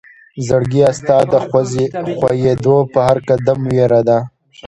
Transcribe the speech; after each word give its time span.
زړګيه 0.47 0.89
ستا 0.99 1.17
د 1.33 1.35
خوئيدو 2.17 2.77
په 2.93 2.99
هر 3.07 3.17
قدم 3.29 3.59
وئيره 3.67 4.01
ده 4.07 4.17